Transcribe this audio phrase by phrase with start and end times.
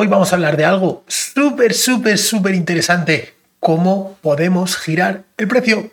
[0.00, 3.34] Hoy vamos a hablar de algo súper, súper, súper interesante.
[3.58, 5.90] ¿Cómo podemos girar el precio?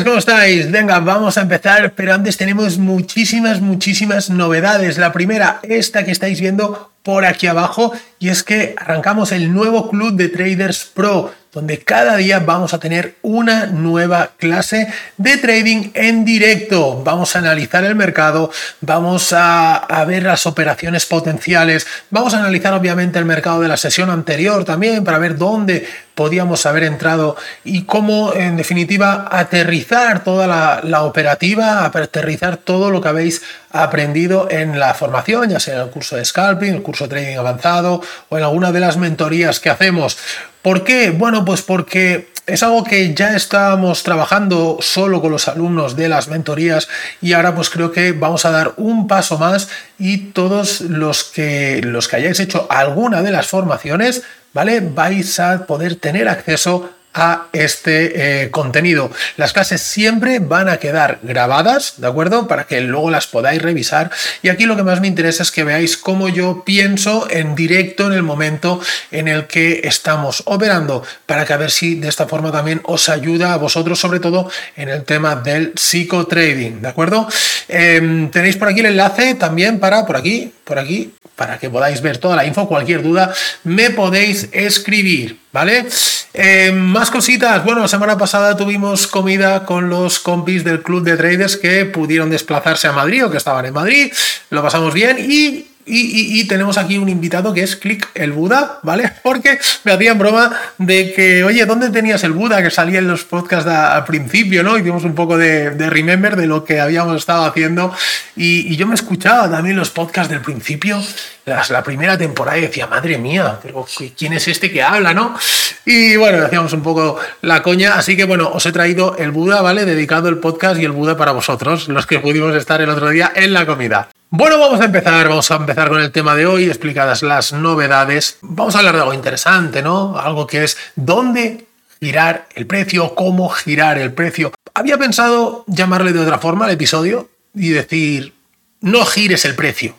[0.00, 0.70] ¿Cómo estáis?
[0.70, 4.96] Venga, vamos a empezar, pero antes tenemos muchísimas, muchísimas novedades.
[4.96, 9.90] La primera, esta que estáis viendo por aquí abajo, y es que arrancamos el nuevo
[9.90, 14.88] club de traders pro donde cada día vamos a tener una nueva clase
[15.18, 17.02] de trading en directo.
[17.04, 23.18] Vamos a analizar el mercado, vamos a, ver las operaciones potenciales, vamos a analizar obviamente
[23.18, 28.32] el mercado de la sesión anterior también para ver dónde podíamos haber entrado y cómo
[28.34, 34.94] en definitiva aterrizar toda la, la operativa, aterrizar todo lo que habéis aprendido en la
[34.94, 38.44] formación, ya sea en el curso de scalping, el curso de trading avanzado o en
[38.44, 40.18] alguna de las mentorías que hacemos.
[40.62, 41.10] ¿Por qué?
[41.10, 46.28] Bueno, pues porque es algo que ya estábamos trabajando solo con los alumnos de las
[46.28, 46.88] mentorías
[47.20, 51.80] y ahora pues creo que vamos a dar un paso más y todos los que
[51.84, 54.80] los que hayáis hecho alguna de las formaciones, ¿vale?
[54.80, 59.10] Vais a poder tener acceso a este eh, contenido.
[59.36, 62.48] Las clases siempre van a quedar grabadas, ¿de acuerdo?
[62.48, 64.10] Para que luego las podáis revisar.
[64.42, 68.06] Y aquí lo que más me interesa es que veáis cómo yo pienso en directo
[68.06, 72.26] en el momento en el que estamos operando, para que a ver si de esta
[72.26, 77.28] forma también os ayuda a vosotros, sobre todo en el tema del psicotrading, ¿de acuerdo?
[77.68, 82.02] Em, tenéis por aquí el enlace también para, por aquí, por aquí, para que podáis
[82.02, 83.32] ver toda la info, cualquier duda,
[83.64, 85.86] me podéis escribir, ¿vale?
[86.34, 87.64] Eh, más cositas.
[87.64, 92.30] Bueno, la semana pasada tuvimos comida con los compis del club de traders que pudieron
[92.30, 94.12] desplazarse a Madrid o que estaban en Madrid.
[94.50, 99.10] Lo pasamos bien y y, tenemos aquí un invitado que es Click el Buda, ¿vale?
[99.22, 103.24] Porque me hacían broma de que, oye, ¿dónde tenías el Buda que salía en los
[103.24, 104.78] podcasts al principio, ¿no?
[104.78, 107.94] Hicimos un poco de, remember de lo que habíamos estado haciendo.
[108.36, 111.02] Y, yo me escuchaba también los podcasts del principio,
[111.46, 113.86] la primera temporada, y decía, madre mía, pero
[114.16, 115.36] ¿quién es este que habla, no?
[115.84, 117.94] Y bueno, hacíamos un poco la coña.
[117.94, 119.84] Así que bueno, os he traído el Buda, ¿vale?
[119.84, 123.32] Dedicado el podcast y el Buda para vosotros, los que pudimos estar el otro día
[123.34, 124.08] en la comida.
[124.34, 128.38] Bueno, vamos a empezar, vamos a empezar con el tema de hoy, explicadas las novedades.
[128.40, 130.18] Vamos a hablar de algo interesante, ¿no?
[130.18, 131.66] Algo que es dónde
[132.00, 134.50] girar el precio, cómo girar el precio.
[134.72, 138.32] Había pensado llamarle de otra forma al episodio y decir,
[138.80, 139.94] no gires el precio.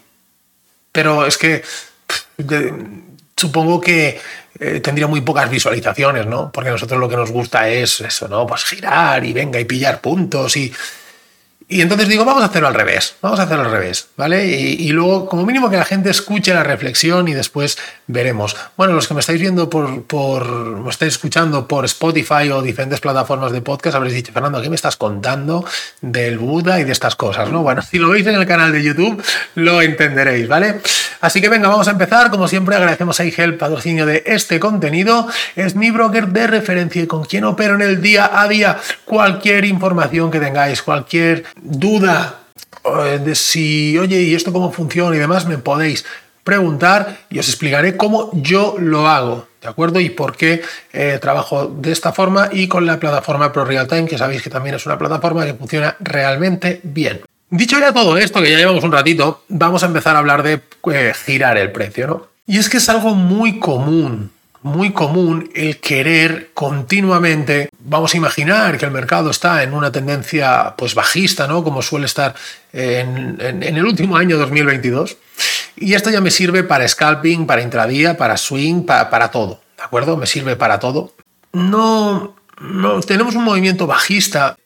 [0.92, 1.62] Pero es que
[3.38, 4.20] supongo que
[4.60, 6.52] eh, tendría muy pocas visualizaciones, ¿no?
[6.52, 8.48] Porque a nosotros lo que nos gusta es eso, ¿no?
[8.48, 10.74] Pues girar y venga y pillar puntos y
[11.74, 14.46] y entonces digo, vamos a hacerlo al revés, vamos a hacerlo al revés, ¿vale?
[14.46, 18.56] Y, luego, como mínimo, que la gente escuche la reflexión y después veremos.
[18.78, 23.00] Bueno, los que me estáis viendo por, por, me estáis escuchando por Spotify o diferentes
[23.00, 25.66] plataformas de podcast, habréis dicho, Fernando, ¿qué me estás contando
[26.02, 27.64] del Buda y de estas cosas, no?
[27.64, 29.24] Bueno, si lo veis en el canal de YouTube,
[29.56, 30.80] lo entenderéis, ¿vale?
[31.24, 32.30] Así que venga, vamos a empezar.
[32.30, 35.26] Como siempre, agradecemos a IGEL patrocinio de este contenido.
[35.56, 38.78] Es mi broker de referencia y con quien opero en el día a día.
[39.06, 42.40] Cualquier información que tengáis, cualquier duda
[42.86, 45.48] eh, de si, oye, ¿y esto cómo funciona y demás?
[45.48, 46.06] Me podéis
[46.44, 50.00] preguntar y os explicaré cómo yo lo hago, ¿de acuerdo?
[50.00, 54.06] Y por qué eh, trabajo de esta forma y con la plataforma Pro Real Time,
[54.06, 57.22] que sabéis que también es una plataforma que funciona realmente bien.
[57.50, 60.62] Dicho ya todo esto, que ya llevamos un ratito, vamos a empezar a hablar de
[60.92, 62.28] eh, girar el precio, ¿no?
[62.46, 64.32] Y es que es algo muy común,
[64.64, 70.74] muy común el querer continuamente, vamos a imaginar que el mercado está en una tendencia
[70.78, 71.64] pues bajista, ¿no?
[71.64, 72.34] Como suele estar
[72.72, 75.18] en, el último año 2022.
[75.76, 79.84] Y esto ya me sirve para scalping, para intradía, para swing, para, para todo, ¿de
[79.84, 80.16] acuerdo?
[80.18, 81.14] Me sirve para todo.
[81.52, 84.58] No, no, tenemos un movimiento bajista.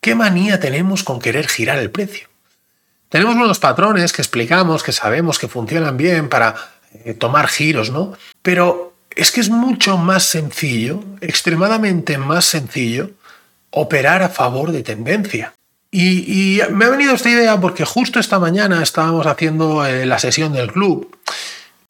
[0.00, 2.28] ¿Qué manía tenemos con querer girar el precio?
[3.08, 6.54] Tenemos unos patrones que explicamos, que sabemos que funcionan bien para
[7.04, 8.12] eh, tomar giros, ¿no?
[8.42, 13.10] Pero es que es mucho más sencillo, extremadamente más sencillo,
[13.70, 15.54] operar a favor de tendencia.
[15.90, 20.52] Y, me ha venido esta idea porque justo esta mañana estábamos haciendo eh, la sesión
[20.52, 21.16] del club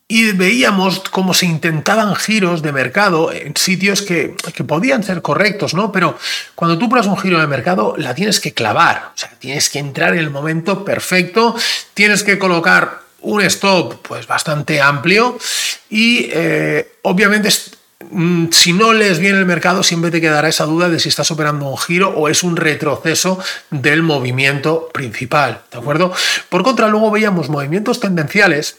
[0.06, 5.90] y veíamos cómo se intentaban giros de mercado en sitios que, podían ser correctos, ¿no?
[5.90, 6.16] Pero
[6.54, 9.80] cuando tú pruebas un giro de mercado, la tienes que clavar, o sea, tienes que
[9.80, 11.56] entrar en el momento perfecto,
[11.94, 15.36] tienes que colocar un stop pues bastante amplio
[15.88, 17.48] y eh, obviamente
[18.10, 21.30] mm, si no lees bien el mercado, siempre te quedará esa duda de si estás
[21.30, 23.38] operando un giro o es un retroceso
[23.70, 25.62] del movimiento principal.
[25.70, 26.12] ¿De acuerdo?
[26.48, 28.78] Por contra, luego veíamos movimientos tendenciales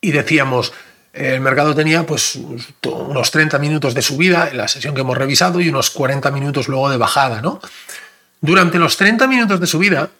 [0.00, 0.72] y decíamos,
[1.12, 2.38] el mercado tenía pues
[2.84, 6.68] unos 30 minutos de subida en la sesión que hemos revisado y unos 40 minutos
[6.68, 7.60] luego de bajada, ¿no?
[8.40, 10.10] Durante los 30 minutos de subida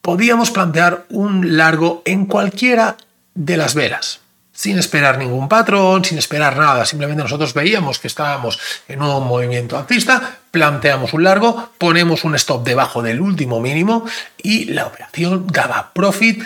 [0.00, 2.96] podíamos plantear un largo en cualquiera
[3.34, 4.19] de las velas,
[4.60, 8.58] sin esperar ningún patrón, sin esperar nada, simplemente nosotros veíamos que estábamos
[8.88, 14.04] en un movimiento alcista, planteamos un largo, ponemos un stop debajo del último mínimo
[14.36, 16.44] y la operación daba profit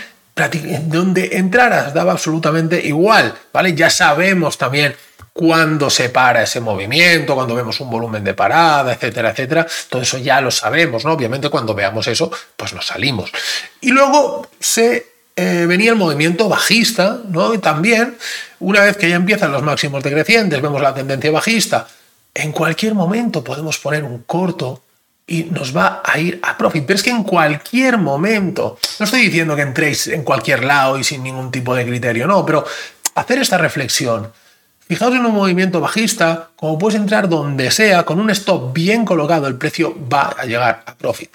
[0.86, 3.74] donde entraras daba absolutamente igual, ¿vale?
[3.74, 4.94] Ya sabemos también
[5.32, 9.66] cuándo se para ese movimiento, cuando vemos un volumen de parada, etcétera, etcétera.
[9.88, 11.14] Todo eso ya lo sabemos, ¿no?
[11.14, 13.32] Obviamente cuando veamos eso, pues nos salimos.
[13.80, 17.54] Y luego se eh, venía el movimiento bajista, ¿no?
[17.54, 18.16] Y también,
[18.60, 21.88] una vez que ya empiezan los máximos decrecientes, vemos la tendencia bajista,
[22.34, 24.82] en cualquier momento podemos poner un corto
[25.26, 26.84] y nos va a ir a profit.
[26.84, 31.04] Pero es que en cualquier momento, no estoy diciendo que entréis en cualquier lado y
[31.04, 32.64] sin ningún tipo de criterio, no, pero
[33.14, 34.32] hacer esta reflexión.
[34.86, 39.46] Fijaos en un movimiento bajista, como puedes entrar donde sea, con un stop bien colocado,
[39.46, 41.30] el precio va a llegar a profit.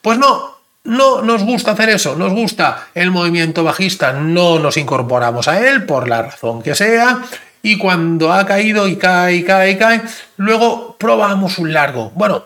[0.00, 0.53] Pues no,
[0.84, 5.84] no nos gusta hacer eso, nos gusta el movimiento bajista, no nos incorporamos a él
[5.84, 7.22] por la razón que sea,
[7.62, 10.02] y cuando ha caído y cae, y cae, y cae,
[10.36, 12.12] luego probamos un largo.
[12.14, 12.44] Bueno,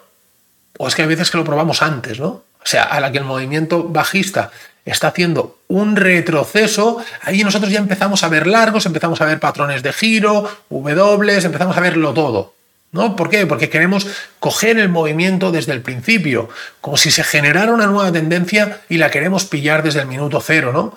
[0.79, 2.29] o es que hay veces que lo probamos antes, ¿no?
[2.29, 4.51] O sea, a la que el movimiento bajista
[4.85, 9.83] está haciendo un retroceso, ahí nosotros ya empezamos a ver largos, empezamos a ver patrones
[9.83, 12.55] de giro, W, empezamos a verlo todo.
[12.91, 13.17] ¿No?
[13.17, 13.47] ¿Por qué?
[13.47, 14.07] Porque queremos
[14.39, 16.49] coger el movimiento desde el principio,
[16.81, 20.73] como si se generara una nueva tendencia y la queremos pillar desde el minuto cero,
[20.73, 20.97] ¿no?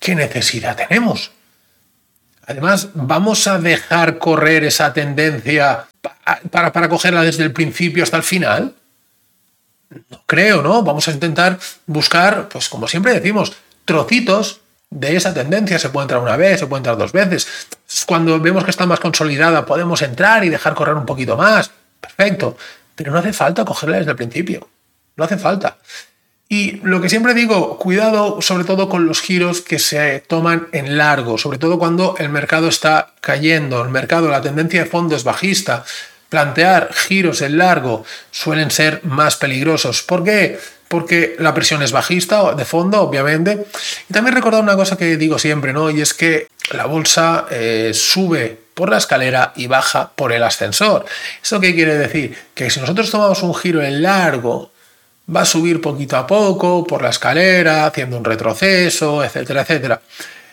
[0.00, 1.32] ¿Qué necesidad tenemos?
[2.46, 5.86] Además, ¿vamos a dejar correr esa tendencia
[6.50, 8.74] para, para cogerla desde el principio hasta el final?
[10.08, 10.82] No creo, ¿no?
[10.82, 13.52] Vamos a intentar buscar, pues como siempre decimos,
[13.84, 15.78] trocitos de esa tendencia.
[15.78, 17.46] Se puede entrar una vez, se puede entrar dos veces.
[18.06, 21.70] Cuando vemos que está más consolidada, podemos entrar y dejar correr un poquito más.
[22.00, 22.56] Perfecto.
[22.94, 24.68] Pero no hace falta cogerla desde el principio.
[25.16, 25.78] No hace falta.
[26.48, 30.96] Y lo que siempre digo, cuidado sobre todo con los giros que se toman en
[30.96, 35.24] largo, sobre todo cuando el mercado está cayendo, el mercado, la tendencia de fondo es
[35.24, 35.84] bajista
[36.28, 40.02] plantear giros en largo suelen ser más peligrosos.
[40.02, 40.58] ¿Por qué?
[40.88, 43.66] Porque la presión es bajista de fondo, obviamente.
[44.08, 45.90] Y también recordar una cosa que digo siempre, ¿no?
[45.90, 51.04] Y es que la bolsa eh, sube por la escalera y baja por el ascensor.
[51.42, 52.36] ¿Eso qué quiere decir?
[52.54, 54.70] Que si nosotros tomamos un giro en largo,
[55.34, 60.00] va a subir poquito a poco por la escalera, haciendo un retroceso, etcétera, etcétera.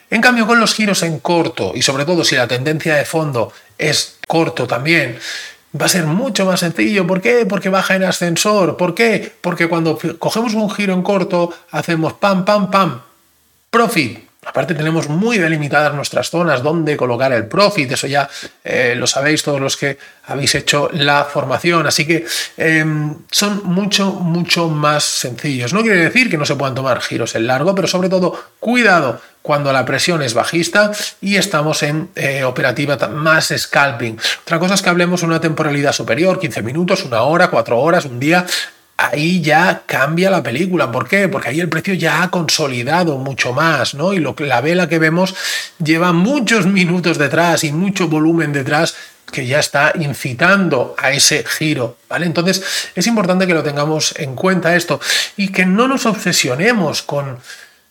[0.09, 3.51] En cambio, con los giros en corto, y sobre todo si la tendencia de fondo
[3.77, 5.17] es corto también,
[5.80, 7.06] va a ser mucho más sencillo.
[7.06, 7.45] ¿Por qué?
[7.45, 8.77] Porque baja en ascensor.
[8.77, 9.33] ¿Por qué?
[9.42, 13.01] Porque cuando cogemos un giro en corto, hacemos pam, pam, pam,
[13.69, 14.19] profit.
[14.45, 18.30] Aparte tenemos muy delimitadas nuestras zonas donde colocar el profit, eso ya
[18.63, 19.97] eh, lo sabéis todos los que
[20.27, 22.25] habéis hecho la formación, así que
[22.57, 25.74] em, son mucho, mucho más sencillos.
[25.74, 29.19] No quiere decir que no se puedan tomar giros en largo, pero sobre todo cuidado
[29.42, 34.18] cuando la presión es bajista y estamos en eh, operativa más scalping.
[34.42, 38.06] Otra cosa es que hablemos de una temporalidad superior, 15 minutos, una hora, cuatro horas,
[38.06, 38.45] un día
[38.97, 40.92] ahí ya cambia la película.
[40.92, 41.27] ¿Por qué?
[41.27, 44.13] Porque ahí el precio ya ha consolidado mucho más, ¿no?
[44.13, 45.36] Y lo, la vela que vemos
[45.83, 48.95] lleva muchos minutos detrás y mucho volumen detrás
[49.31, 52.25] que ya está incitando a ese giro, ¿vale?
[52.25, 52.64] Entonces
[52.95, 55.02] es importante que lo tengamos en cuenta esto
[55.35, 57.40] y que no nos obsesionemos con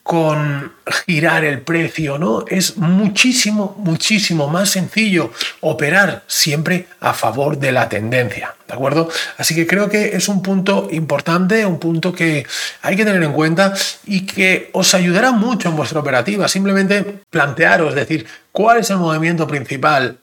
[0.05, 0.71] con
[1.07, 2.45] girar el precio, ¿no?
[2.47, 9.09] Es muchísimo, muchísimo más sencillo operar siempre a favor de la tendencia, ¿de acuerdo?
[9.39, 12.47] Así que creo que es un punto importante, un punto que
[12.83, 13.73] hay que tener en cuenta
[14.05, 16.49] y que os ayudará mucho en vuestra operativa.
[16.49, 20.19] Simplemente plantearos, decir, ¿cuál es el movimiento principal?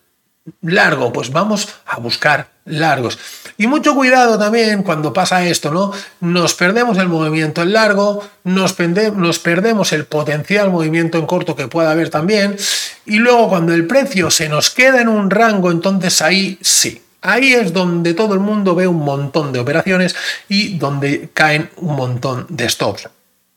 [0.62, 3.18] Largo, pues vamos a buscar largos.
[3.58, 5.92] Y mucho cuidado también cuando pasa esto, ¿no?
[6.20, 8.76] Nos perdemos el movimiento en largo, nos,
[9.16, 12.58] nos perdemos el potencial movimiento en corto que pueda haber también,
[13.06, 17.02] y luego cuando el precio se nos queda en un rango, entonces ahí sí.
[17.24, 20.16] Ahí es donde todo el mundo ve un montón de operaciones
[20.50, 23.10] y donde caen un montón de stops.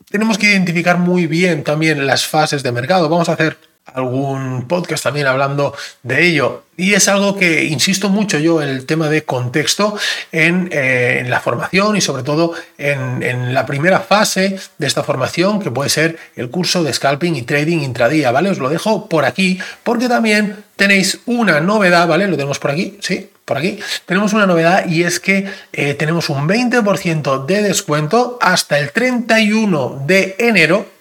[0.09, 3.09] Tenemos que identificar muy bien también las fases de mercado.
[3.09, 3.57] Vamos a hacer
[3.93, 5.73] algún podcast también hablando
[6.03, 6.63] de ello.
[6.77, 9.97] Y es algo que insisto mucho yo, el tema de contexto
[10.31, 15.61] en, eh, la formación y sobre todo en, en, la primera fase de esta formación,
[15.61, 18.49] que puede ser el curso de scalping y trading intradía, ¿vale?
[18.49, 22.27] Os lo dejo por aquí, porque también tenéis una novedad, ¿vale?
[22.27, 23.79] Lo tenemos por aquí, sí, por aquí.
[24.05, 30.03] Tenemos una novedad y es que eh, tenemos un 20% de descuento hasta el 31
[30.05, 30.94] de enero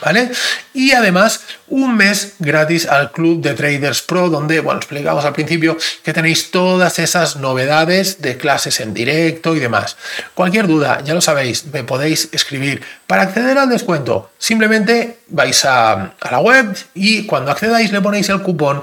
[0.00, 0.30] ¿Vale?
[0.74, 5.78] Y además un mes gratis al Club de Traders Pro, donde, bueno, explicamos al principio
[6.02, 9.96] que tenéis todas esas novedades de clases en directo y demás.
[10.34, 12.82] Cualquier duda, ya lo sabéis, me podéis escribir.
[13.06, 18.28] Para acceder al descuento, simplemente vais a, a la web y cuando accedáis le ponéis
[18.28, 18.82] el cupón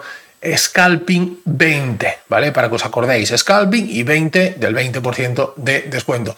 [0.56, 2.52] Scalping 20, ¿vale?
[2.52, 6.36] Para que os acordéis, Scalping y 20 del 20% de descuento.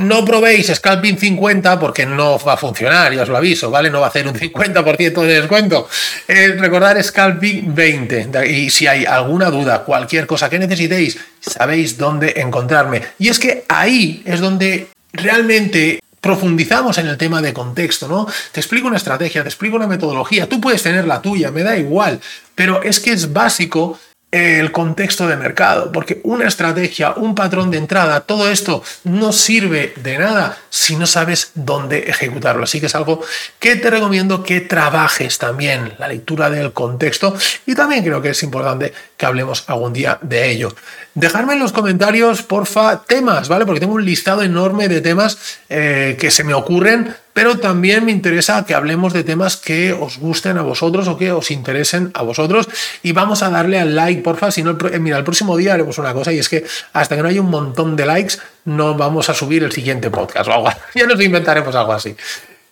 [0.00, 3.90] No probéis Scalping 50 porque no va a funcionar, ya os lo aviso, ¿vale?
[3.90, 5.88] No va a hacer un 50% de descuento.
[6.26, 8.30] Eh, recordar Scalping 20.
[8.48, 13.02] Y si hay alguna duda, cualquier cosa que necesitéis, sabéis dónde encontrarme.
[13.18, 18.26] Y es que ahí es donde realmente profundizamos en el tema de contexto, ¿no?
[18.52, 21.76] Te explico una estrategia, te explico una metodología, tú puedes tener la tuya, me da
[21.76, 22.20] igual,
[22.54, 23.98] pero es que es básico
[24.32, 29.92] el contexto de mercado, porque una estrategia, un patrón de entrada, todo esto no sirve
[29.96, 32.62] de nada si no sabes dónde ejecutarlo.
[32.62, 33.22] Así que es algo
[33.58, 37.34] que te recomiendo que trabajes también, la lectura del contexto,
[37.66, 40.72] y también creo que es importante que hablemos algún día de ello.
[41.14, 43.66] Dejarme en los comentarios, porfa, temas, ¿vale?
[43.66, 48.12] Porque tengo un listado enorme de temas eh, que se me ocurren pero también me
[48.12, 52.20] interesa que hablemos de temas que os gusten a vosotros o que os interesen a
[52.20, 52.68] vosotros.
[53.02, 54.50] Y vamos a darle al like, porfa.
[54.50, 57.22] Si no, eh, mira, el próximo día haremos una cosa y es que hasta que
[57.22, 58.34] no haya un montón de likes,
[58.66, 60.68] no vamos a subir el siguiente podcast o algo.
[60.94, 62.14] Ya nos inventaremos algo así.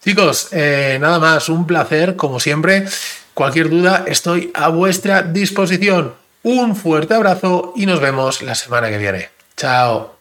[0.05, 2.85] Chicos, eh, nada más, un placer, como siempre.
[3.33, 6.13] Cualquier duda, estoy a vuestra disposición.
[6.43, 9.31] Un fuerte abrazo y nos vemos la semana que viene.
[9.57, 10.18] Chao.